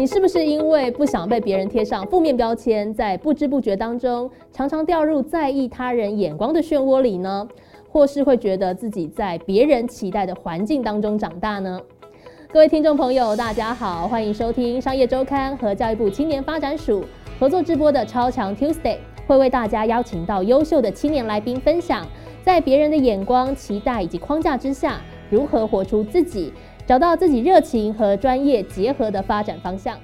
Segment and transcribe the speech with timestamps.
[0.00, 7.46] 你是不是因为不想被别人贴上负面标签，在不知不觉当中常常掉入在意他人眼光的漩涡里呢？
[7.86, 11.78] 或是会觉得自己在别人期待的环境当中长大呢？
[12.50, 17.04] 各位听众朋友，大家好，欢迎收听商业周刊和教育部青年发展署
[17.38, 18.96] 合作直播的超强 Tuesday，
[19.26, 22.06] 会为大家邀请到优秀的青年来宾分享，
[22.42, 24.98] 在别人的眼光、期待以及框架之下，
[25.28, 26.54] 如何活出自己。
[26.90, 29.96] 找到自己热情和专业结合的发展方向。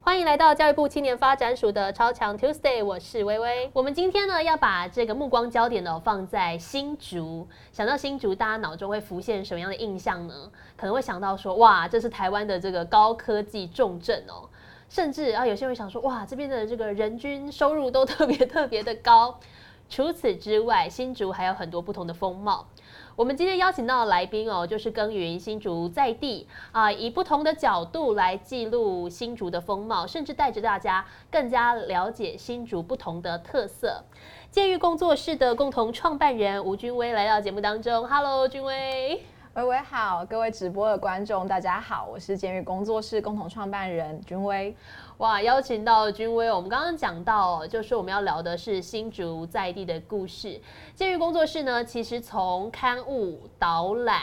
[0.00, 3.70] 欢迎来到教育部青年发展署的超强 Tuesday，我是微微。
[3.72, 7.46] 我们今天呢要把这个目光焦点呢放在新竹。
[7.70, 10.34] 想到新竹，大家脑中会浮现什么样的印象呢？
[10.76, 14.50] 可能会想到说，哇，这是台湾的这个高科技重镇哦。
[14.88, 19.38] 甚至啊，有些人想说，哇，这边的这个人均收入都特别特别的高。
[19.88, 22.66] 除此之外，新竹还有很多不同的风貌。
[23.16, 34.04] 我们今天邀请到的来宾哦，就是耕耘新竹在地啊，以不同的角度来记录新竹的风貌，甚至带着大家更加了解新竹不同的特色。
[34.50, 39.22] 监狱工作室的共同创办人吴君威来到节目当中，Hello，君威，
[39.54, 44.76] 喂喂好，各位直播的观众大家好，我是监狱工作室共同创办人君威。
[45.16, 50.60] 哇，邀请到君威，我们刚刚讲到，就是我们要聊的是新竹在地的故事。
[50.94, 54.20] 监狱工作室呢，其实从刊物导览。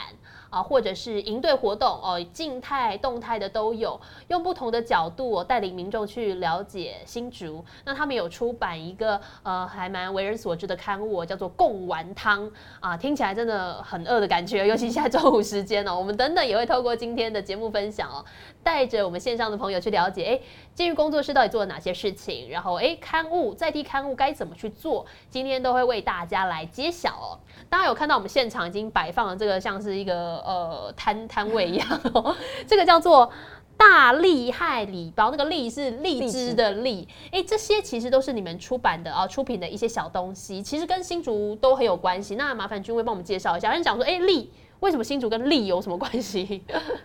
[0.50, 7.64] 啊，或者是营队活动哦，静态、动态的都有，用不同的角度哦，带领民众去了解新竹。
[7.84, 12.44] 那他们有出版一个呃，还蛮为人所知的刊物，叫做《贡丸汤》
[12.80, 15.98] 啊，听起来真的很饿的感觉，尤其现在中午时间哦。
[15.98, 18.24] 我们等等也会透过今天的节目分享哦，
[18.62, 20.40] 带着我们线上的朋友去了解，哎，
[20.76, 27.40] 监狱工作室到底做了哪些事情，然后哎，刊物在地刊物该怎么去做，今天都会为大家来揭晓哦。
[27.70, 32.36] 大家有看到我们现场已经摆放了这个像是一个呃摊摊位一样哦，
[32.68, 33.32] 这个叫做
[33.78, 42.34] 大厉害礼包，那个利是荔枝的荔，哎，这些其实都是你们出版的啊出品的一些小东西，其实跟新竹都很有关系。
[42.36, 46.62] 那麻烦君威帮我们介绍一下，有人讲说，哎，荔为什么新竹跟荔有什么关系？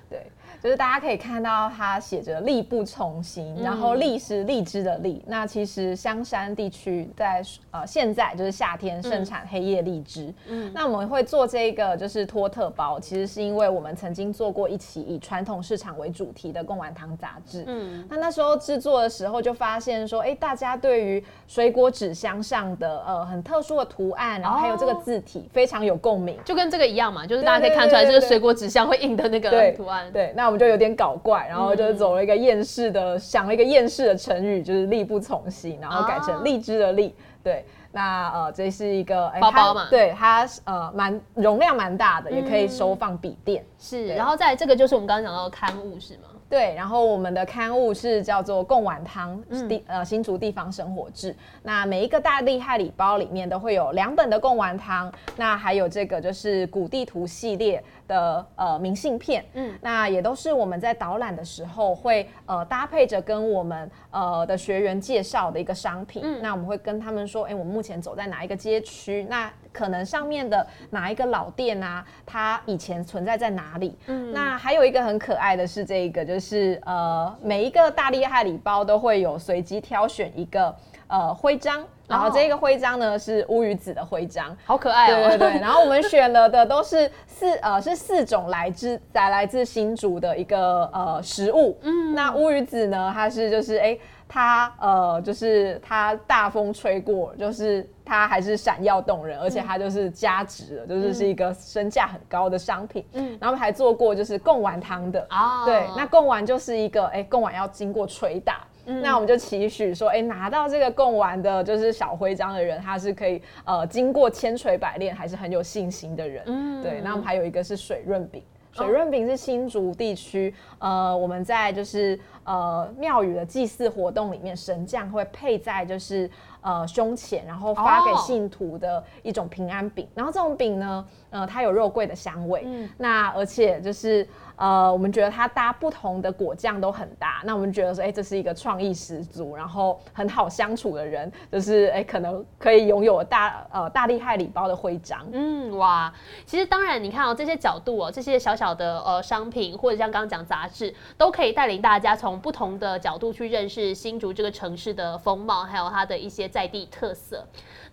[0.10, 0.30] 对。
[0.62, 5.20] 就是大家可以看到它写着“力不从心”，然后“力”是荔枝的“荔”。
[5.26, 7.42] 那其实香山地区在
[7.72, 10.32] 呃现在就是夏天盛产黑叶荔枝。
[10.48, 17.64] 嗯，那我们会做这个就是托特包，其实是因为我们曾经做过一期以传统市场为主题的贡丸汤杂志。
[17.66, 30.06] 嗯，那那时候制作的时候就发现说，哎，大家对于水果纸箱上的呃很特殊的图案，然后还有这个字体非常有共鸣，就跟这个一样嘛，就是大家可以看出来这个水果纸箱会印的那个图案。
[30.14, 30.51] 对，那。
[30.52, 37.16] 我们就有点搞怪，然后就走了一个厌世的，想了一个厌世的成语，就是力不从心，然后改成荔枝的荔。
[37.42, 39.88] 对，那呃，这是一个包包嘛？
[39.90, 43.64] 对，它呃蛮容量蛮大的，也可以收放笔电。
[43.80, 46.24] 是，然后再这个就是我们刚刚讲到的刊物，是吗？
[46.52, 51.32] 对，然后我们的刊物是叫做《贡丸汤地呃新竹地方生活志》，
[51.64, 69.26] 那每一个大厉害礼包里面都会有两本的贡丸汤，那还有这个就是古地图系列的呃明信片，嗯，那也都是我们在导览的时候会呃搭配着跟我们呃的学员介绍的一个商品，那我们会跟他们说，哎，我们目前走在哪一个街区？
[69.30, 72.06] 那可能上面的哪一个老店啊？
[72.26, 73.98] 它以前存在在哪里？
[74.08, 80.76] 嗯，那还有一个很可爱的是这个，就是呃，每一个大厉害礼包都会有随机挑选一个
[81.08, 85.30] 呃徽章，然后这个徽章呢是乌鱼子的徽章，好可爱哦。
[85.30, 91.78] 对对对， 然后我们选了的都是四呃是四种来自在来自新竹的一个呃食物。
[91.82, 93.98] 嗯，那乌鱼子呢，它是就是哎。
[94.34, 103.06] 它呃，就是它大风吹过，就是它还是闪耀动人，而且它就是加值了，就是是一个身价很高的商品。
[103.12, 105.28] 嗯，然后还做过就是贡丸汤的。
[105.30, 116.42] 啊，对，那贡丸就是一个哎，贡丸要经过捶打，那我们就期许说，哎，拿到这个贡丸的就是小徽章的人，他是可以呃经过千锤百炼，还是很有信心的人。
[116.46, 118.42] 嗯，对，那我们还有一个是水润饼。
[118.72, 126.30] 水润饼是新竹地区，呃，我们在就是呃庙宇的祭祀活动里面，神将会配在就是
[126.62, 130.08] 呃胸前，然后发给信徒的一种平安饼。
[130.16, 132.66] 然后这种饼呢，呃，它有肉桂的香味，
[132.98, 134.28] 那而且就是。
[134.62, 145.28] 呃，我们觉得它搭不同的果酱都很搭，那我们觉得说，哎，这是一个创意十足，然后很好相处的人，就是哎，可能可以拥有大呃大厉害礼包的徽章。
[145.32, 146.14] 嗯，哇，
[146.46, 157.44] 其实当然，你看哦，这些角度哦，这些小小的呃商品，或者像刚刚讲杂志，都可以带领大家从不同的角度去认识新竹这个城市的风貌，还有它的一些在地特色。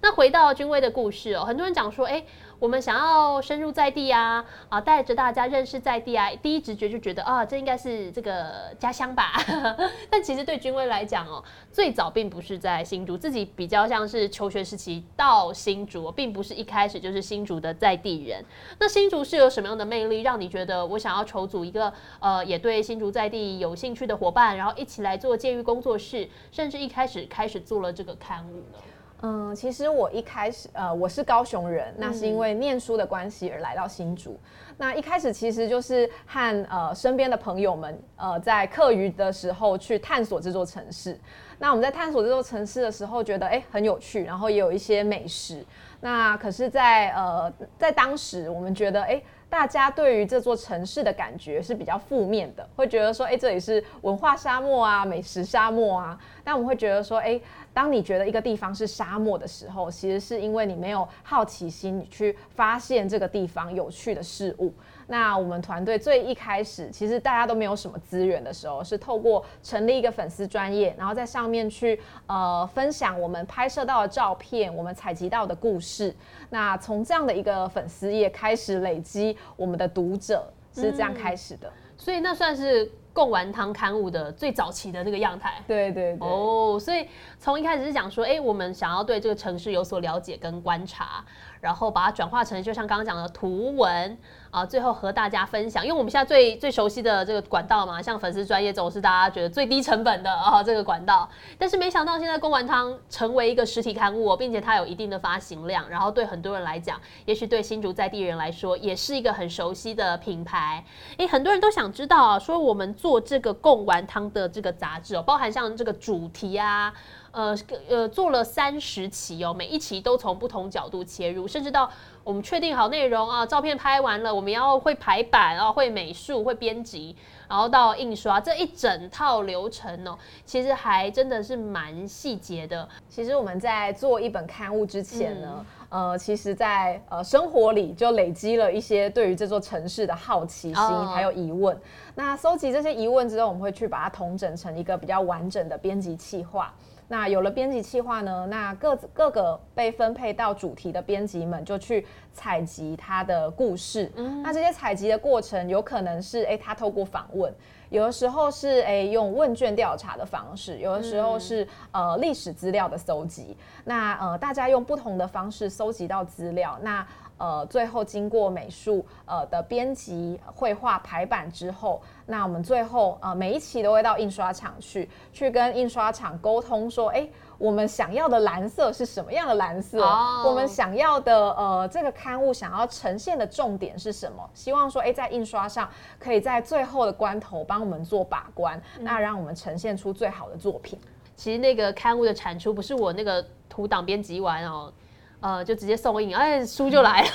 [0.03, 2.23] 那回到君威的故事哦，很多人讲说，哎。
[2.59, 9.33] 我们想要深入在地啊，啊，带着大家认识在地啊，第一直觉就觉得啊，这应该是这个家乡吧。
[10.11, 18.45] 但其实对君威来讲哦，最早并不是在新竹，自己比较像是求学时期到新竹，并不是一开始就是新竹的在地人。
[18.81, 28.79] 那新竹是有什么样的魅力，让你觉得我想要筹组一个呃，也对新竹在地有兴趣的伙伴，然后一起来做监狱工作室，甚至一开始开始做了这个刊物呢？
[29.21, 34.39] 嗯，其实我一开始，呃，我是高雄人，那是因为念书的关系而来到新竹。
[34.77, 41.19] 那一开始其实就是和呃身边的朋友们，呃，在课余的时候去探索这座城市。
[41.59, 45.65] 那我们在探索这座城市的时候，觉得哎很有趣，然后也有一些美食。
[46.01, 49.23] 那可是，在呃在当时，我们觉得哎。
[49.51, 56.21] 大家对于这座城市的感觉是比较负面的，会觉得说，哎，这里是文化沙漠啊，美食沙漠啊。
[56.45, 57.41] 但我们会觉得说，哎，
[57.73, 64.71] 当你觉得一个地方是沙漠的时候，其实是因为你没有好奇心，你去发现这个地方有趣的事物。
[65.11, 76.15] 那我们团队最一开始，其实大家都没有什么资源的时候，是透过成立一个粉丝专业，然后在上面去呃分享我们拍摄到的照片，我们采集到的故事。
[76.51, 81.73] 那从这样的一个粉丝页开始累积我们的读者，是这样开始的。
[81.97, 85.61] 所以那算是贡丸汤刊物的最早期的那个样态。
[85.67, 86.29] 对对对。
[86.29, 87.09] 哦，所以
[87.41, 91.25] 从一开始是讲说，哎，我们想要对这个城市有所了解跟观察，
[91.61, 94.19] 然后把它转化成就像刚刚讲的图文。
[94.51, 101.29] 啊，最后和大家分享，因为我们现在最最熟悉的这个管道嘛，像粉丝专业总是大家觉得最低成本的啊这个管道，
[101.59, 110.83] 但是没想到现在公丸汤成为一个实体刊物，并且它有一定的发行量，然后对很多人来讲，也许对新竹在地人来说，也是一个很熟悉的品牌。
[111.19, 116.95] 诶，很多人都想知道啊，说我们做这个贡丸汤的这个杂志哦，包含像这个主题啊。
[117.31, 117.57] 呃
[117.89, 121.91] 呃，做了三十期哦，每一期都从不同角度切入，甚至到
[122.25, 127.15] 我们确定好内容啊，照片拍完了，我们要会排版啊，会美术，会编辑，
[127.49, 132.89] 然后到印刷这一整套流程哦，其实还真的是蛮细节的。
[133.09, 141.79] 其实我们在做一本刊物之前呢，呃，其实在呃生活里就累积了一些对于这座城市的好奇心还有疑问。
[142.15, 146.75] 那搜集这些疑问之后，我们会去把它统整成一个比较完整的编辑计划。
[147.11, 148.47] 那有了编辑计划呢？
[148.51, 154.13] 那各各个被分配到主题的编辑们就去采集他的故事。
[154.43, 157.53] 那这些采集的过程有可能是，哎，他透过访问，
[157.89, 163.57] 有的时候是，哎，用问卷调查的方式，有的时候是，呃，历史资料的搜集。
[163.85, 166.79] 那呃，大家用不同的方式搜集到资料。
[166.83, 167.07] 那
[167.39, 177.27] 呃，最后经过美术呃的编辑、绘画、排版之后，那我们最后呃每一期都会到印刷厂去，去跟印刷厂沟通说，哎，
[177.57, 180.07] 我们想要的蓝色是什么样的蓝色？
[180.45, 184.47] 我们想要的呃这个刊物想要呈现的重点是什么？
[184.53, 185.89] 希望说，哎，在印刷上
[186.19, 190.99] 可以在最后的关头帮我们做把关，那让我们呈现出最好的作品。
[191.35, 194.93] 其实那个刊物的产出不是我那个图档编辑完哦。
[195.41, 197.29] 呃，就直接送印，哎，书就来了。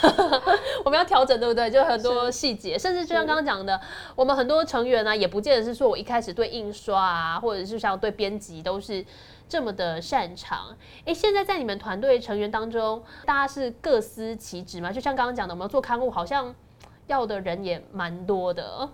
[0.84, 1.72] 我们要调整，对不对？
[1.72, 3.80] 就很多细节，甚至就像刚刚讲的，
[4.14, 9.06] 我们很多成员呢，也不见得是说我一开始对印刷啊，或者是像对编辑都是
[9.48, 10.76] 这么的擅长。
[11.06, 14.92] 哎，现在在你们团队成员当中，大家是各司其职吗？
[14.92, 16.54] 就像刚刚讲的，我们做刊物好像
[17.08, 18.90] 要的人也蛮多的。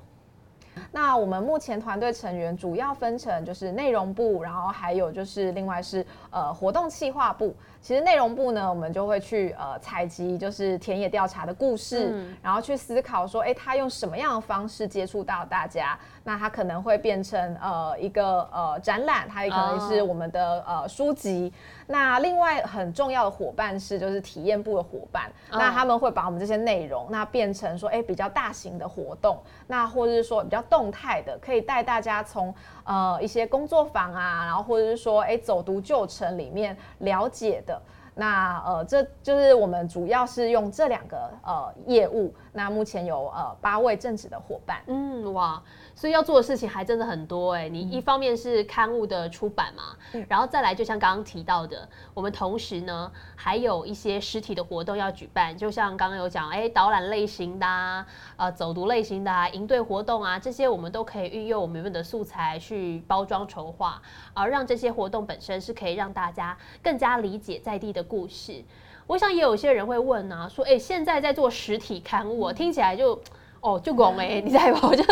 [0.92, 7.56] 那我们目前团队成员主要分成就是内容部，然后还有就是另外是呃活动企划部。
[7.82, 15.98] 其实内容部呢，我们就会去呃采集就是田野调查的故事，然后去思考说，哎，他用什么样的方式接触到大家？
[16.26, 21.52] 那他可能会变成呃一个呃展览，它也可能是我们的呃书籍。
[21.88, 37.62] 那另外很重要的伙伴是就是体验部的伙伴，那他们会把我们这些内容那变成说，哎，比较大型的活动，那或者是说比较动态的，可以带大家从呃一些工作坊啊，然后或者是说，哎，走读旧城里面了解。
[37.66, 37.82] 的
[38.16, 42.34] 那呃，这就是我们主要是用这两个呃业务。
[42.52, 44.82] 那目前有呃八位正职的伙伴。
[44.88, 45.62] 嗯，哇。
[46.00, 49.98] 所以要做的事情还真的很多哎，你一方面是刊物的出版嘛，
[50.30, 64.02] 然后再来就像刚刚提到的，我们同时呢还有一些实体的活动要举办，就像刚刚有讲哎导览类型的啊，呃走读类型的啊，营队活动啊，这些我们都可以运用我们的素材去包装筹划，
[64.34, 68.64] 而让这些活动本身是可以让大家更加理解在地的故事。
[69.06, 73.22] 我想也有些人会问啊，说哎现在在做实体刊物，听起来就。
[73.62, 75.04] 哦，就拱哎，你在跑就，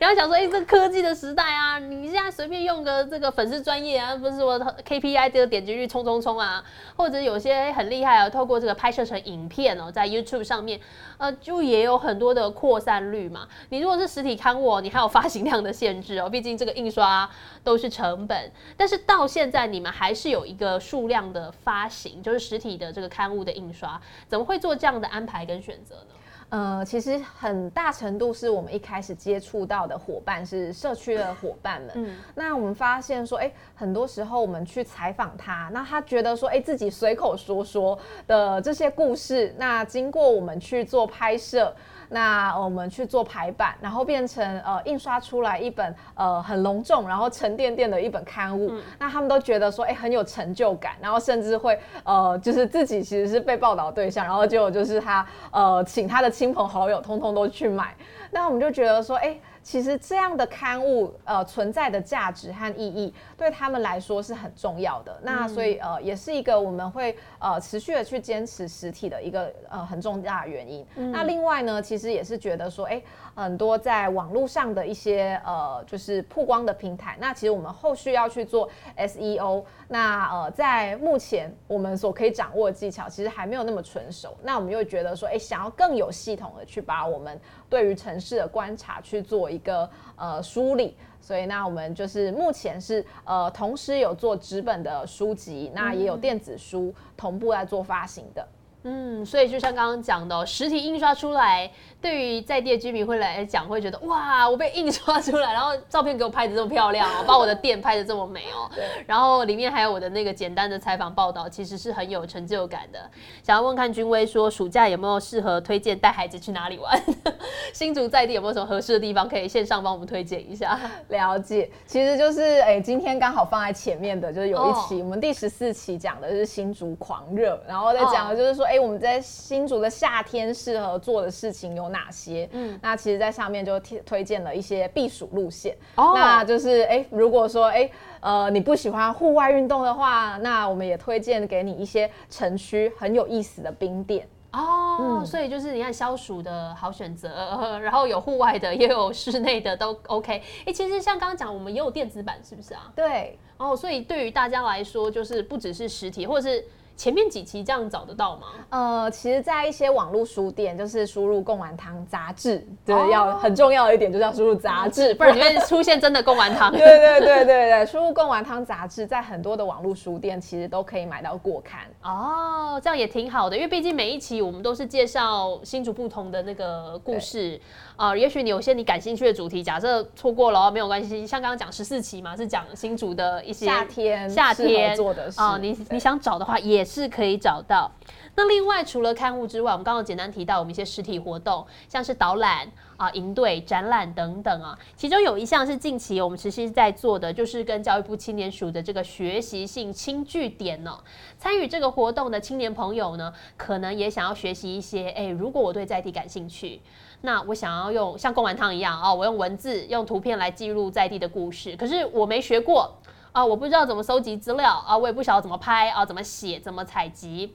[0.00, 6.64] 然后想说，哎，这科技的时代啊，你现在随便用个这个粉丝专业啊，不是说 KPI 这个点击率冲冲冲啊，
[6.96, 10.80] 或者有些很厉害啊，透过这个拍摄成影片哦，在 YouTube 上面，
[11.18, 13.46] 呃，就也有很多的扩散率嘛。
[13.68, 17.30] 你如果是实体刊物，你还有发行量的限制哦，毕竟这个印刷
[17.62, 18.50] 都是成本。
[18.76, 26.14] 但是到现在你们还是有一个数量的发行，就是实体的这个刊物的印刷，怎么会做这样的安排跟选择呢？
[26.52, 31.92] 呃，其实很大程度是我们一开始接触到的伙伴是社区的伙伴们。
[31.94, 41.74] 嗯，那我们发现说，哎，很多时候我们去采访他，那他觉得说，哎，自己随口说说的这些故事，那经过我们去做拍摄。
[42.12, 48.72] 那我们去做排版，然后变成呃印刷出来一本呃很隆重，然后沉甸甸的一本刊物。
[48.98, 57.94] 那他们都觉得说，哎，很有成就感，然后甚至会呃就是自己其实是被报道对象，然后结果就是他呃请他的亲朋好友通通都去买。
[58.30, 59.36] 那我们就觉得说，哎。
[59.62, 65.18] 其实这样的刊物，呃，存在的价值和意义对他们来说是很重要的。
[65.22, 70.86] 那所以，呃，也是一个我们会呃持续的去坚持实体的一个呃很重大的原因。
[70.94, 73.02] 那另外呢，其实也是觉得说，哎。
[73.34, 77.16] 很多在网络上的一些呃，就是曝光的平台。
[77.20, 79.64] 那其实我们后续要去做 SEO。
[79.88, 84.36] 那呃，在目前我们所可以掌握的技巧，其实还没有那么纯熟。
[84.42, 90.96] 那我们又觉得说，哎，想要更有系统的去把我们对于城市的观察去做一个呃梳理。
[91.20, 98.46] 所以那我们就是目前是呃，同时有做纸本的书籍，那也有电子书同步在做发行的。
[98.84, 101.70] 嗯，所以就像刚刚讲的，实体印刷出来。
[102.00, 108.68] 对于在地的居民会来讲，会觉得哇，我被印刷出来，然后照片给我拍的这么漂亮哦， 把我的店拍的这么美哦，
[109.06, 112.98] 然后里面还有我的那个简单的采访报道，其实是很有成就感的。
[113.44, 117.00] 想要问看君威说，暑假有没有适合推荐带孩子去哪里玩？
[117.72, 120.76] 新竹在地有没有什么合适的地方可以线上帮我们推荐一下？
[121.06, 131.92] 了解，其实就是哎，今天刚好放在前面的，就是有一期我们第十四期讲的是新竹狂热，然后再讲的就是说，哎，我们在新竹的夏天适合做的事情有。
[131.92, 132.48] 哪些？
[132.52, 135.76] 嗯，那其实，在上面就推推荐了一些避暑路线。
[135.96, 144.26] 哦，那就是，哎，如果说，哎，呃，你不喜欢户外运动的话，那我们也推荐给你一些城区很有意思的冰店。
[144.52, 147.28] 哦，所以就是你看消暑的好选择，
[147.82, 150.42] 然后有户外的，也有室内的，都 OK。
[150.64, 152.90] 哎，其实像刚刚讲，我们也有电子版，是不是啊？
[152.96, 153.38] 对。
[153.58, 156.64] 哦，所以对于大家来说，就是不只是实体，或者是。
[157.02, 158.46] 前面几期这样找得到吗？
[158.70, 166.70] 呃，其实，在一些网络书店，就是输入“贡丸汤”杂志，对，要很重要的一点就是要输入杂志，不然里面出现真的贡丸汤。
[166.70, 171.80] 对对对对对，输入“贡丸汤”杂志，在很多的网络书店其实都可以买到过刊。
[172.04, 177.60] 哦，这样也挺好的，因为毕竟每一期我们都是介绍新竹不同的那个故事。
[178.02, 181.24] 啊，也许你有些你感兴趣的主题，假设错过了没有关系。
[181.24, 187.88] 像刚刚讲十四期嘛，是讲新竹的一些夏天夏天做的啊，你你想找的话也是可以找到。
[188.34, 192.66] 那另外除了刊物之外，我们刚刚简单提到我们一些实体活动，像是导览
[193.02, 194.78] 啊、营队、展览等等啊。
[194.96, 200.96] 其中有一项是近期我们持续在做的，就是跟教育部青年署的这个学习性轻据点呢。
[201.36, 206.80] 参与这个活动的青年朋友呢，可能也想要学习一些，哎，如果我对在地感兴趣。
[207.24, 211.76] 那我想要用像贡丸汤一样啊，我用文字、用图片来记录在地的故事。
[211.76, 212.92] 可是我没学过
[213.32, 217.54] 啊，我不知道怎么搜集资料啊，我也不晓得怎么拍啊，怎么写、怎么采集。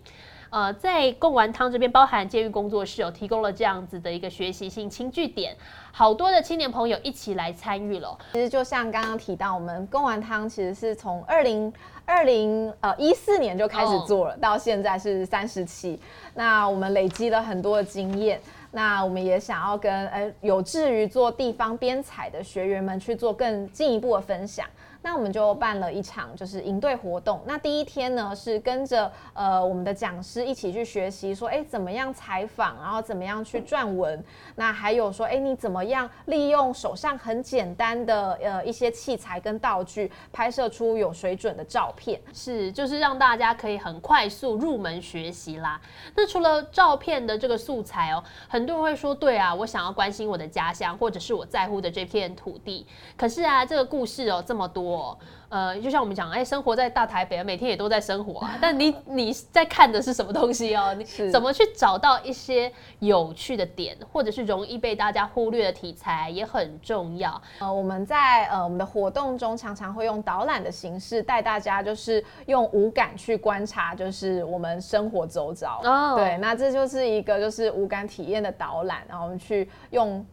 [0.49, 5.55] 呃，在贡丸汤这边，包含监狱工作室有提供了这样子的一个学习性轻据点，
[5.91, 8.17] 好多的青年朋友一起来参与了。
[8.33, 11.71] 其实就像刚刚提到，我们贡丸汤其实是从二零
[12.05, 15.99] 二零呃一四年就开始做了，到现在是三十期。
[16.33, 18.39] 那我们累积了很多的经验。
[18.71, 24.67] 那我们也想要跟呃有志于做地方编采的学员们去做更进一步的分享。
[25.07, 27.39] 那我们就办了一场就是营队活动。
[27.45, 34.21] 那第一天呢是跟着呃我们的讲师一起去学习，说哎怎么样采访，然后怎么样去撰文。
[34.55, 42.19] 那还有说哎你怎么样利用手上很简单的呃一些器材跟道具，拍摄出有水准的照片。
[42.33, 45.79] 是，就是让大家可以很快速入门学习啦。
[46.17, 52.85] 那除了照片的这个素材哦，很多人会说对啊，我想要关心我的家乡或者是我在乎的这片土地。
[53.15, 54.96] 可是啊，这个故事哦这么多。
[54.97, 55.17] 我
[55.49, 58.57] 呃，就像我们讲，哎，生活在大台北，每天也都在生活啊。
[58.59, 60.93] 但你你在看的是什么东西哦？
[60.93, 67.41] 你怎么去找到一些有趣的点，或者是容易被大家忽略的题材，也很重要。
[67.59, 75.79] 呃，我们在呃我们的活动中，常常会用导览的形式带大家，就是用五感去观察，就是我们生活周遭。
[75.85, 80.25] 哦，对，那这就是一个就是五感体验的导览，然后我们去用。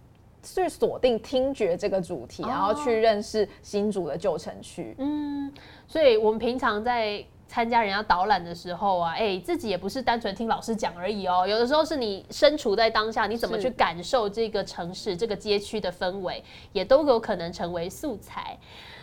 [0.45, 4.95] 去锁定听觉这个主题，然后去认识新竹的旧城区。
[4.99, 5.53] 嗯，
[5.89, 18.59] 所以我们平常在参加人家导览的时候啊，哎，自己也不是单纯听老师讲而已哦，有的时候是你身处在当下，你怎么去感受这个城市、这个街区的氛围，也都有可能成为素材。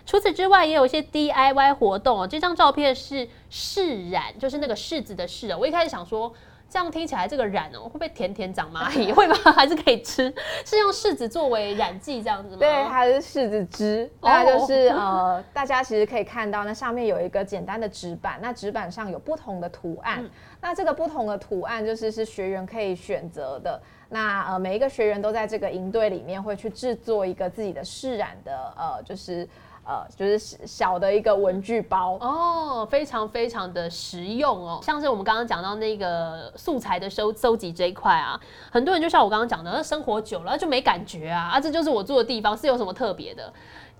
[0.05, 2.27] 除此之外，也有一些 DIY 活动哦。
[2.27, 5.55] 这张照片是柿染，就是那个柿子的柿。
[5.55, 6.33] 我一开始想说，
[6.71, 9.11] 这样听起来这个染哦，会不会甜甜长蚂蚁？
[9.13, 9.35] 会吗？
[9.53, 10.33] 还是可以吃？
[10.65, 12.59] 是用柿子作为染剂这样子吗？
[12.59, 14.09] 对，它是柿子汁。
[14.21, 20.23] 那就是呃，大家其实可以看到，那上面有一个简单的纸板，那纸板上有不同的图案。
[20.61, 23.81] 那这个不同的图案就是是学员可以选择的。
[24.07, 29.45] 那呃，每一个学员都在这个营队里面会去制作一个自己的试染的呃，就是。
[29.83, 34.79] 呃，就是小的一个文具包哦，非常非常的实用哦。
[34.83, 38.39] 像是我们刚刚讲到那个素材的收收集这一块啊，
[38.71, 43.51] 很多人就像我刚刚讲的，那生活久了就没感觉啊，啊，这就是我住的地方，是有什么特别的？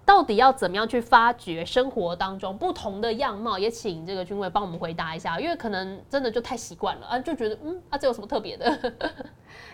[0.05, 3.57] 到底要怎么样去发掘生活当中不同的样貌？
[3.57, 8.93] 也请这个君伟帮我们回答一下，因为可能真的就太习惯了啊，就觉得嗯，啊，这有什么特别的？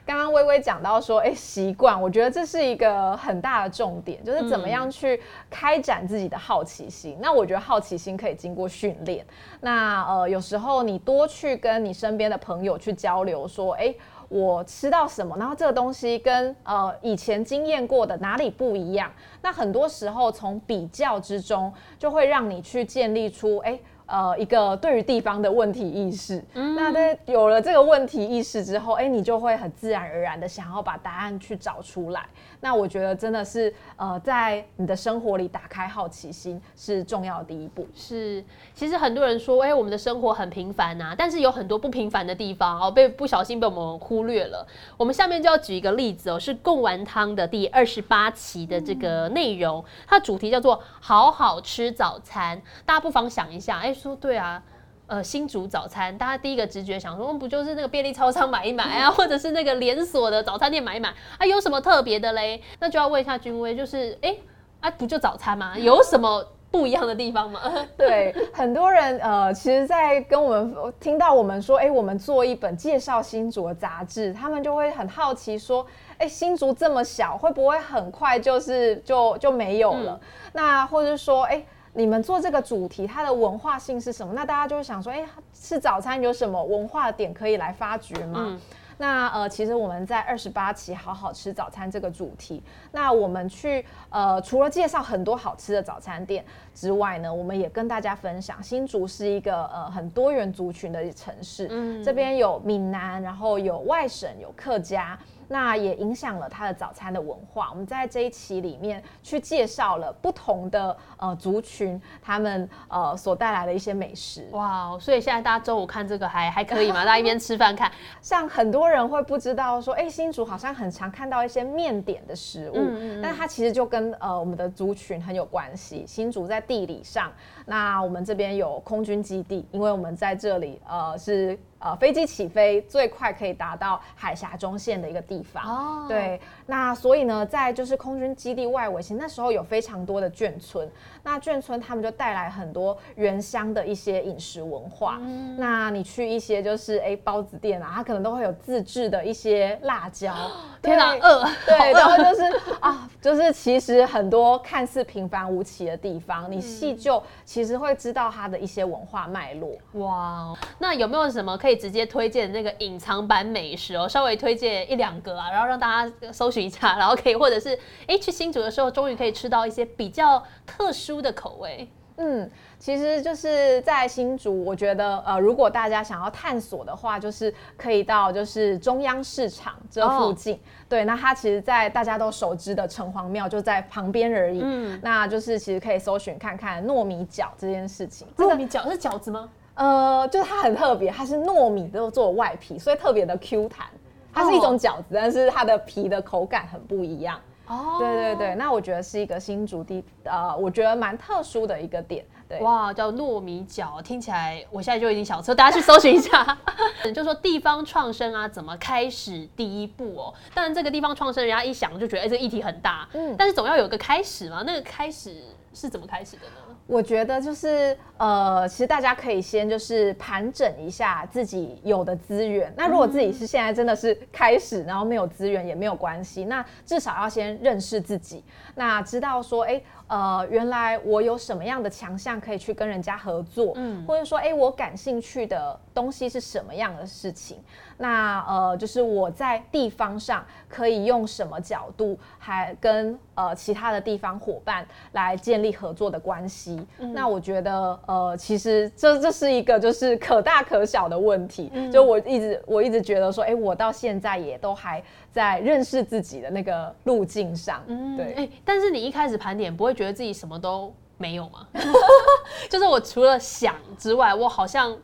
[0.05, 7.17] 刚刚微微讲到说，哎，习惯，我觉得这是一个很大的重点，就是怎么样去开展自己的好奇心。
[7.19, 9.25] 那我觉得好奇心可以经过训练。
[9.62, 13.93] 那呃，有时候你多去跟你身边的朋友去交流，说，哎，
[14.29, 19.12] 我吃到什么，然后这个东西跟呃以前经验过的哪里不一样？
[19.41, 23.79] 那很多时候从比较之中，就会让你去建立出，哎。
[24.10, 32.25] 呃，一个对于地方的问题意识，那在有了这个问题意识之后，哎，你就会很自然而然的想要把答案去找出来。
[32.62, 37.86] 那我觉得真的是，呃，在你的生活里打开好奇心是重要的第一步。
[37.94, 38.42] 是，
[38.74, 44.66] 其实很多人说，哎，我们的生活很平凡呐，但是有很多不平凡的地方哦，被不小心被我们忽略了。
[44.96, 53.94] 我们下面就要举一个例子哦，是贡丸汤的第二十八期的这个内容，它主题叫做“好好吃早餐”，大家不妨想一下，哎。
[53.98, 54.62] 说对啊，
[55.08, 62.62] 呃，新竹早餐，大家第一个直觉想说，不就是那个便利超商买一买啊， 或者是那个连锁的早餐店买一买啊，有什么特别的嘞？
[62.80, 64.36] 那就要问一下君威，就是哎，
[64.82, 65.76] 啊，不就早餐吗？
[65.80, 67.62] 有什么不一样的地方吗？
[67.98, 80.20] 对，很多人呃，其实，在跟我们听到我们说，哎，我们做一本介绍新竹的杂志，他们就会很好奇说，哎，新竹这么小，会不会很快就是就就没有了？
[80.51, 81.64] 那或者说，哎。
[81.98, 84.31] 你们做这个主题，它的文化性是什么？
[84.31, 88.55] 那大家就会想说，哎，吃早餐有什么文化点可以来发掘吗？
[89.00, 105.18] 那呃，其实我们在二十八期好好吃早餐这个主题，那我们去呃，除了介绍很多好吃的早餐店之外呢，我们也跟大家分享，新竹是一个呃很多元族群的城市，嗯，这边有闽南，然后有外省，有客家。
[105.48, 107.70] 那也影响了他的早餐的文化。
[107.70, 114.48] 我们在这一期里面去介绍了不同的呃族群，他们呃所带来的一些美食。
[114.51, 117.05] 哇，所以现在大家周五看这个还还可以吗？
[117.05, 117.92] 大家一边吃饭看。
[118.22, 122.77] 像很多人会不知道说，哎，新竹好像很常看到一些面点的食物，
[123.22, 126.05] 但它其实就跟呃我们的族群很有关系。
[126.07, 127.31] 新竹在地理上，
[127.66, 131.57] 那我们这边有空军基地，因为我们在这里呃是。
[131.79, 135.63] 呃，飞机起飞最快可以达到海峡中线的一个地方。
[135.63, 140.90] 哦，对，那所以呢，在就是空军基地外围，其实那时候有非常多的眷村。
[141.24, 145.18] 那眷村他们就带来很多原乡的一些饮食文化。
[145.20, 150.33] 嗯那你去一些就是哎包子店啊，它可能都会有自制的一些辣椒。
[150.81, 151.44] 天哪，饿！
[151.66, 152.44] 对，然后就是
[152.79, 159.72] 啊，就是其实很多看似平凡无奇的地方，你细究其实会知道它的一些文化脉络。
[159.94, 164.08] 哇，那有没有什么可以直接推荐那个隐藏版美食哦？
[164.08, 167.77] 稍微推荐一两个啊，然后让大家搜寻一下，然后可以或者是
[168.08, 171.18] 哎去新竹的时候，终于可以吃到一些比较特殊。
[171.18, 188.27] 的口味，嗯，其实就是在新竹，我觉得呃，如果大家想要探索的话，就是可以到就是中央市场这附近，对，那它其实，在大家都熟知的城隍庙就在旁边而已，嗯，那就是其实可以搜寻看看糯米饺这件事情。
[188.38, 189.50] 糯米饺是饺子吗？
[189.77, 193.87] 呃，就是它很特别，它是糯米都做外皮，所以特别的 Q 弹，
[194.33, 197.40] 它是一种饺子，但是它的皮的口感很不一样。
[197.68, 202.25] 哦，对对对，那我觉得是一个新竹地，呃，我觉得蛮特殊的一个点。
[202.50, 206.57] 对，哇，叫糯米饺，听起来我现在就已经想吃，大家去搜寻一下。
[207.13, 210.33] 就说地方创生啊，怎么开始第一步哦？
[210.53, 214.63] 当然，这个地方创生，人家一想就觉得，哎、这个议题很大，嗯，但是总要有个开始嘛。
[214.66, 215.35] 那个开始
[215.74, 216.67] 是怎么开始的呢？
[216.88, 222.74] 我觉得就是呃，其实大家可以先就是盘整一下自己有的资源。
[222.76, 237.62] 那如果自己是现在真的是开始，然后没有资源也没有关系，那至少要先认识自己，那知道说，哎、呃，原来我有什么样的强项可以去跟人家合作，嗯，或者说，哎、我感兴趣的东西是什么样的事情？
[237.98, 246.76] 那呃，就是我在地方上可以用什么角度，还跟呃其他的地方伙伴来建立合作的关系。
[247.13, 251.72] 那我觉得呃，其实这这是一个就是可大可小的问题。
[251.92, 257.83] 就我一直我一直觉得说，哎、我到现在也都还在认识自己的那个路径上。
[258.18, 258.33] 对。
[258.33, 261.68] 哎、但是你一开始盘点，不会觉得自己什么都没有吗？
[262.70, 264.96] 就是我除了想之外，我好像。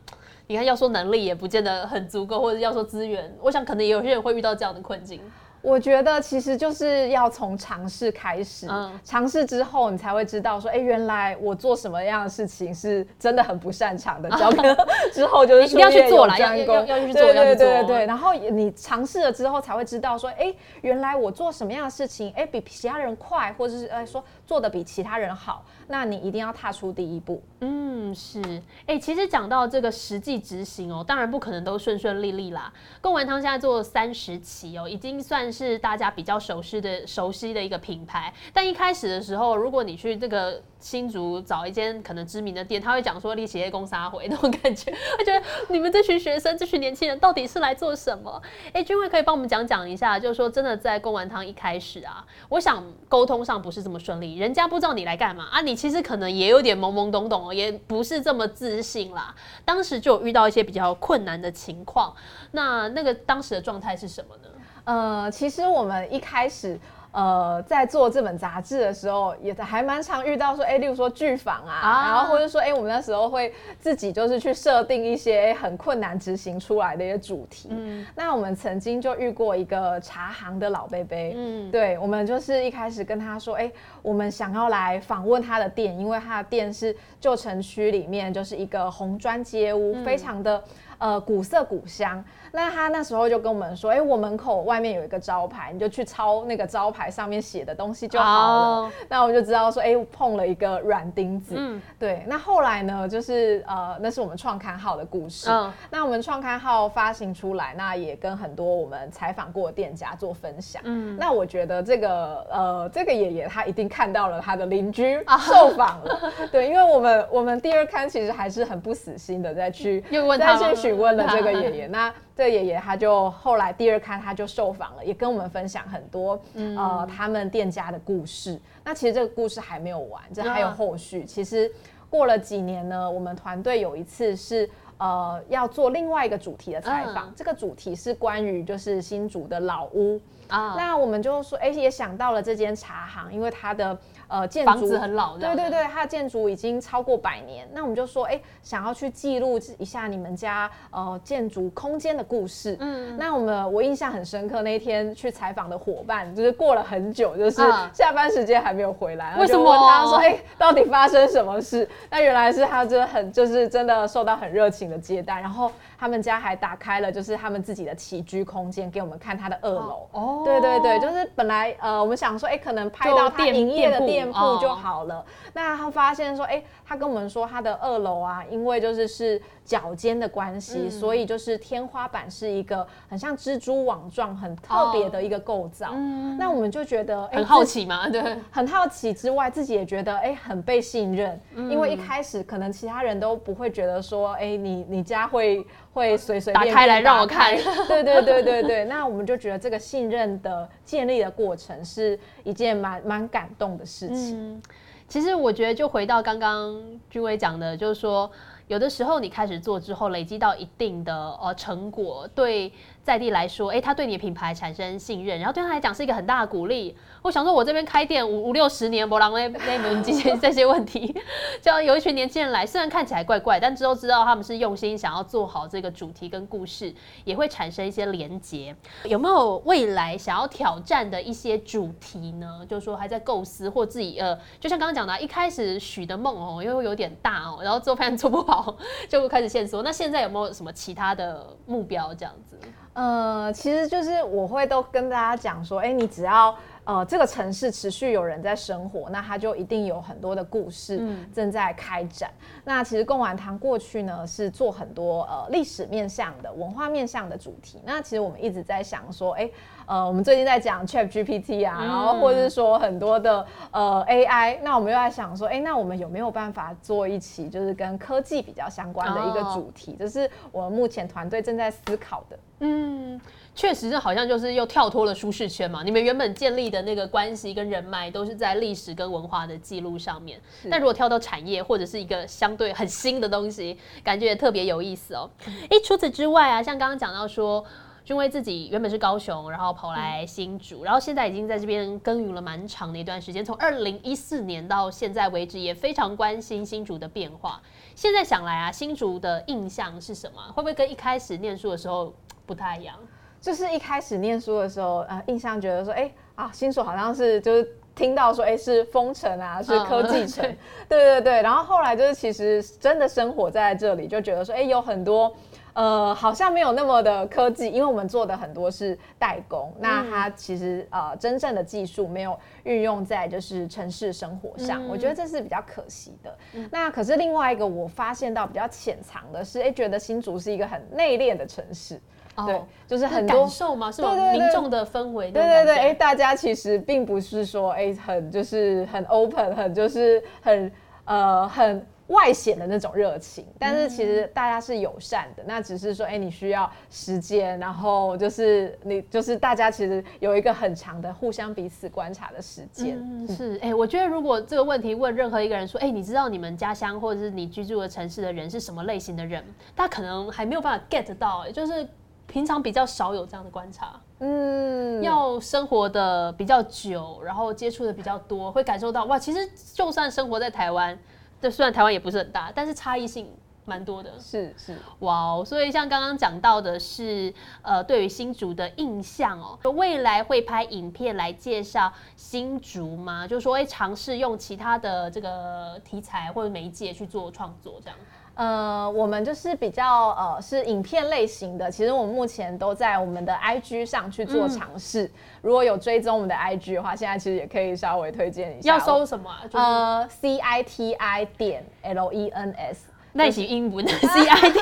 [0.46, 5.18] 你看，要说能力也不见得很足够，或者要说资源，我想可能也有些人会遇到这样的困境。
[5.64, 14.28] 我觉得其实就是要从尝试开始，嗯尝试之后你才会知道说，哎、原来我做什么样的事情是真的很不擅长的，
[15.10, 18.06] 之后就是一定要去做了要专攻要要去做对对对对。
[18.06, 27.42] 然后你尝试了之后才会知道说，哎、原来我做什么样的事情，哎、比其他人快，或者是呃说做的比其他人好，那你一定要踏出第一步。
[27.60, 28.42] 嗯，是，
[28.86, 32.70] 哎、其实讲到这个实际执行哦，当然不可能都顺顺利利啦。
[33.00, 38.34] 贡丸汤现在做三十期哦，已经算是大家比较熟悉的熟悉的一个品牌。
[38.52, 48.42] 但一开始的时候，如果你去这个新竹找一间可能知名的店，他会讲说力企业公杀回那种感觉， 会觉得你们这群学生、这群年轻人到底是来做什么？
[48.72, 59.34] 哎、君伟可以帮我们讲讲一下，就是说真的在贡丸汤一开始啊，我想沟通上不是这么顺利，人家不知道你来干嘛啊，你其实可能也有点懵懵懂懂哦，也不是这么自信啦。
[59.64, 62.14] 当时就遇到一些比较困难的情况，
[62.50, 64.48] 那那个当时的状态是什么呢？
[64.84, 66.78] 呃，其实我们一开始。
[67.16, 77.68] 呃，在做这本杂志的时候，也还蛮常遇到说，哎、例如说剧访啊，啊然后或者说，哎、我们那时候会自己就是去设定一些很困难执行出来的一些主题。
[77.70, 83.70] 嗯那我们曾经就遇过一个茶行的老贝贝，嗯，对，我们就是一开始跟他说，哎、
[84.02, 90.60] 我们想要来访问他的店，因为他的店是旧城区里面就是一个红砖街屋，非常的
[90.98, 92.24] 呃古色古香。
[92.54, 98.54] 那他那时候就跟我们说，哎、我门口外面有一个招牌，你就去抄那个招牌上面写的东西就好了。
[98.54, 101.56] 哦那我们就知道说，哎、碰了一个软钉子。
[101.58, 105.50] 嗯对，那后来呢，就是呃，那是我们创刊号的故事。
[105.50, 110.80] 嗯那我们创刊号发行出来，那也跟很多我们采访过的店家做分享。
[110.84, 121.86] 嗯，那我觉得这个呃，这个爷爷他一定看到了他的邻居啊 受访了，对，因为我们我们第二刊其实还是很不死心的再去又问他吗再去询问了这个爷爷。
[121.94, 128.60] 那这爷爷他就后来第二刊他就受访了，也跟我们分享很多、嗯呃他们店家的故事。
[128.82, 131.24] 那其实这个故事还没有完，这还有啊后续。
[131.24, 131.70] 其实
[132.10, 134.68] 过了几年呢，我们团队有一次是。
[135.04, 137.32] 呃，要做另外一个主题的采访，嗯。
[137.36, 147.68] 这个主题是关于就是新竹的老屋，啊，那我们就说，哎、也想到了这间茶行，因为它的呃建筑很老，对对对，它的建筑已经超过百年。
[147.74, 152.74] 那我们就说，哎、想要去记录一下你们家呃建筑空间的故事。
[152.80, 157.90] 嗯，那我们我印象很深刻，那一天去采访的伙伴，就是过了很久，就是嗯。
[157.92, 159.70] 下班时间还没有回来，为什么？
[159.86, 161.86] 他说，哎、到底发生什么事？
[162.08, 165.72] 那原来是他真的很就是真的受到很热情的接待，然后
[166.04, 170.06] 他们家还打开了就是他们自己的起居空间给我们看他的二楼。
[170.12, 175.24] 哦对对对，就是本来呃，我们想说，哎、可能拍到他营业的店店铺铺就哦好了。
[175.54, 180.90] 那他发现说，哎、他跟我们说，他的二楼啊，因为就是是脚尖的关系，嗯。
[180.90, 185.92] 所以就是天花板是一个很像蜘蛛网状、很特别的一个构造。
[185.94, 186.36] 嗯。
[186.36, 191.70] 那我们就觉得，哎很好奇嘛，对，很好奇之外，自己也觉得哎、很被信任，嗯。
[191.70, 197.56] 因为一开始可能其他人都不会觉得说哎、你你家会会随随便便打开来让我看。
[197.88, 204.56] 对对对对对，那我们就觉得这个信任的建立的过程是一件蛮蛮感动的事情。
[204.56, 204.62] 嗯，
[205.08, 206.74] 其实我觉得就回到刚刚
[207.08, 208.30] 君威讲的，就是说
[208.66, 212.72] 有的时候你开始做之后，累积到一定的呃成果，对
[213.04, 216.96] 在地来说，哎，他对你的品牌产生信任，然后对他来讲是一个很大的鼓励。
[217.20, 221.14] 我想说，我这边开店五五六十年，博朗那那门这些这些问题，
[221.60, 228.74] 就有一群年轻人来，虽然看起来怪怪，但之后知道他们是用心想要做好这个主题跟故事，也会产生一些连结。
[229.04, 232.64] 有没有未来想要挑战的一些主题呢？
[232.66, 238.74] 就是说还在构思或自己呃，就像刚刚讲的，一开始许的梦哦，因为有点大哦，然后做发现做不好，
[239.10, 239.82] 就开始线索。
[239.82, 242.58] 那现在有没有什么其他的目标这样子？
[242.94, 252.30] 呃，其实就是我会都跟大家讲说，哎，你只要呃这个城市持续有人在生活，那它就一定有很多的故事正在开展。
[252.64, 257.80] 那其实贡丸堂过去呢是做很多呃历史面向的、文化面向的主题。
[257.84, 259.50] 那其实我们一直在想说，哎。
[259.86, 269.96] 呃，我们最近在讲 Chat GPT 啊，然后或者是说很多的呃 AI，那我们又在想说，哎，那我们有没有办法做一期就是跟科技比较相关的一个主题？
[269.98, 272.38] 这是我们目前团队正在思考的。
[272.60, 273.20] 嗯，
[273.54, 275.82] 确实，这好像就是又跳脱了舒适圈嘛。
[275.82, 285.28] 你们原本建立的那个关系跟人脉都是在历史跟文化的记录上面，但如果跳到产业或者是一个相对很新的东西，感觉也特别有意思哦。
[285.68, 287.62] 哎，除此之外啊，像刚刚讲到说。
[288.04, 293.42] 君威自己原本是高雄，然后跑来新竹，然后现在已经在这边耕耘了蛮长的一段时间。
[293.42, 297.62] 从二零一四年到现在为止，也非常关心新竹的变化。
[297.94, 300.42] 现在想来啊，新竹的印象是什么？
[300.48, 302.12] 会不会跟一开始念书的时候
[302.44, 302.94] 不太一样？
[303.40, 310.44] 就是一开始念书的时候，呃，印象觉得说，哎啊，新竹好像是就是听到说，哎，是风城啊，是科技城，
[310.90, 311.40] 对对对。
[311.40, 315.34] 然后后来就是其实真的生活在这里，就觉得说，哎，有很多。
[315.74, 326.38] 呃，好像没有那么的科技，因为我们做的很多是代工，那它其实呃真正的技术没有运用在就是城市生活上，我觉得这是比较可惜的。
[326.70, 332.00] 那可是另外一个我发现到比较潜藏的是，哎，觉得新竹是一个很内敛的城市，
[332.46, 333.90] 对，就是很多感受吗？
[333.90, 340.72] 是民众的氛围，对对对，哎，大家其实并不是说哎很就是很 open，很就是很
[341.04, 341.84] 呃很。
[342.08, 345.42] 外显的那种热情，但是其实大家是友善的。
[345.46, 353.26] 那只是说，哎，你需要时间，然后就是你就是大家其实有一个很长的互相彼此观察的时间。
[353.26, 359.42] 是，哎，我觉得如果这个问题问任何一个人说，哎，你知道你们家乡或者是你居住的城市的人是什么类型的人，
[359.74, 361.88] 他可能还没有办法 get 到，就是
[362.26, 363.98] 平常比较少有这样的观察。
[364.18, 370.98] 嗯，要生活的比较久，然后接触的比较多，会感受到哇，其实就算生活在台湾。
[371.44, 373.30] 这虽然台湾也不是很大，但是差异性
[373.66, 374.18] 蛮多的。
[374.18, 375.44] 是是，哇哦！
[375.44, 383.28] 所以像刚刚讲到的是，呃，对于新竹的印象哦，未来会拍影片来介绍新竹吗？
[383.28, 387.98] 就是说会尝试用其他的这个题材或者媒介去做创作这样。
[388.34, 395.08] 呃，我们就是比较呃是影片类型的，其实我们目前都在我们的 IG 上去做尝试。
[395.40, 398.72] 如果有追踪我们的 IG 的话，现在其实也可以稍微推荐一下。
[398.72, 399.30] 要搜什么？
[399.52, 403.86] 呃，C I T I 点 L E N S，那是英文。
[403.86, 404.60] C I T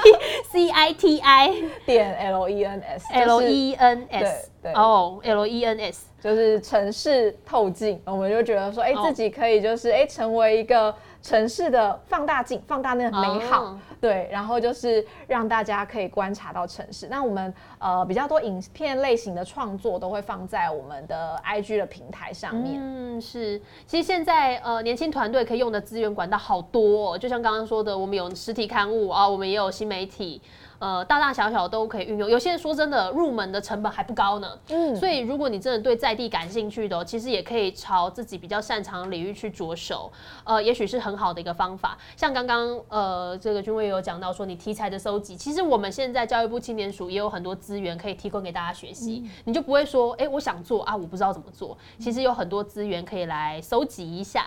[0.51, 1.55] C I T I
[1.87, 10.95] 点 L E N S L E N S 对哦 L E N S 就是城市透镜，我们就觉得说，哎，自己可以就是哎成为一个。
[11.23, 17.07] 城市的放大镜，放大那个美好，对，然后就是让大家可以观察到城市。
[17.09, 22.81] 那我们呃比较多影片类型的创作都会放在我们的 IG 的平台上面。
[22.83, 23.61] 嗯，是。
[23.87, 30.43] 其实现在呃年轻团队可以用的资源管道好多，哦，就像刚刚说的，我们有实体刊物啊，我们也有新媒体。
[30.83, 32.29] 呃，大大小小都可以运用。
[32.29, 34.59] 有些人说真的，入门的成本还不高呢。
[34.71, 40.11] 嗯，所以如果你真的对在地感兴趣的，其实也可以朝自己比较擅长的领域去着手。
[40.43, 41.97] 呃，也许是很好的一个方法。
[42.17, 49.23] 像刚刚呃，这个君威有讲到说，你题材的搜集，其实我们现在教育部青年署也有很多资源可以提供给大家学习。
[49.45, 51.79] 你就不会说，哎，我想做啊，我不知道怎么做。
[52.01, 54.47] 其实有很多资源可以来搜集一下。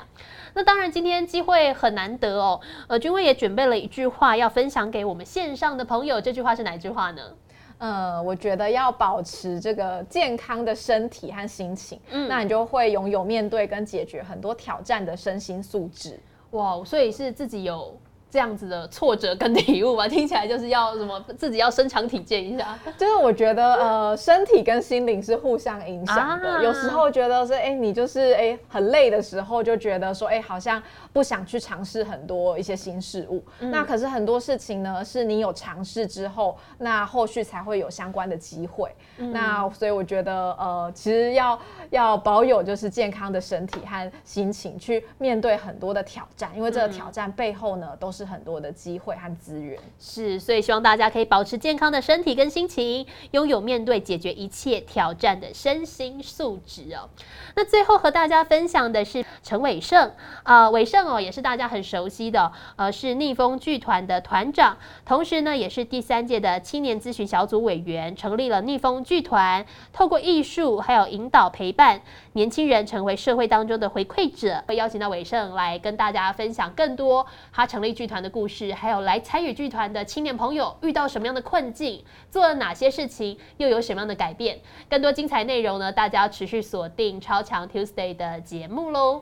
[0.55, 2.59] 那当然，今天机会很难得哦。
[2.87, 6.19] 呃，君威也准备了一句话要分享给我们线上的朋友。
[6.21, 7.21] 这句话是哪句话呢？
[7.77, 16.17] 呃，我觉得要保持这个健康的身体和心情，嗯，那你就会拥有面对跟解决很多挑战的身心素质。
[16.51, 17.99] 哇，所以是自己有。
[18.35, 22.77] 这样子的挫折跟体悟吧，听起来就是要什么自己要身强体健一下。
[22.99, 26.61] 就是我觉得呃，身体跟心灵是互相影响的。
[26.61, 30.83] 有时候觉得是哎，你就是哎很累的时候，就觉得说哎，好像
[31.15, 33.41] 不想去尝试很多一些新事物。
[33.59, 38.93] 那可是很多事情呢，是你有尝试之后，那后续才会有相关的机会。
[39.31, 41.57] 那所以我觉得呃，其实要
[41.89, 48.25] 要保有就是健康的身体和心情去面对很多的挑战，因为这个挑战背后呢，都是。
[48.25, 49.79] 很多的机会和资源。
[49.99, 57.07] 是，所以希望大家可以保持健康的身体跟心情，拥有面对解决一切挑战的身心素质哦。
[57.53, 72.01] 那最后和大家分享的是陈伟胜啊，伟哦，也是大家很熟悉的，呃，是逆风剧团的团长，同时呢，也是第三届的青年咨询小组委员，成立了逆风剧团，透过艺术还有引导陪伴
[72.33, 87.45] 年轻人成为社会当中的回馈者，会邀请到伟胜来跟大家分享更多他成立剧团的故事，还有来参与剧团的青年朋友遇到什么样的困境，做了哪些事情，又有什么样的改变，更多精彩内容呢，大家要持续锁定超。
[87.45, 89.21] 强 Tuesday 的节目喽，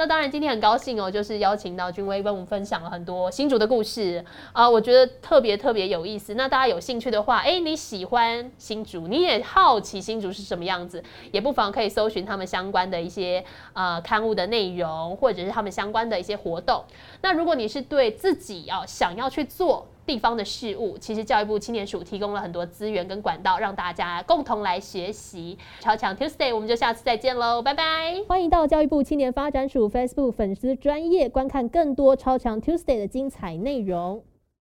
[0.00, 6.32] 那当然今天很高兴哦，就是邀请到君威跟我们分享了很多新竹的故事啊，我觉得特别特别有意思。
[6.36, 16.82] 那大家有兴趣的话，哎，你喜欢新竹，你也好奇新竹是什么样子，也不妨可以搜寻他们相关的一些呃刊物的内容，或者是他们相关的一些活动。
[17.20, 19.86] 那如果你是对自己要想要去做。
[20.10, 25.56] 地方的事物，其实教育部青年署提供了很多资源跟管道，让大家共同来学习。
[25.78, 28.20] 超强 Tuesday，我们就下次再见喽，拜拜！
[28.26, 34.24] 欢迎到教育部青年发展署 Facebook 粉丝专业观看更多超强 Tuesday 的精彩内容。